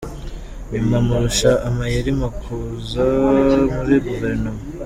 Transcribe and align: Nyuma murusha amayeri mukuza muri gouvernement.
Nyuma 0.71 0.97
murusha 1.05 1.51
amayeri 1.67 2.11
mukuza 2.19 3.01
muri 3.73 3.95
gouvernement. 4.03 4.59